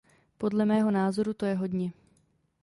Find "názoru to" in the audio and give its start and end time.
0.91-1.45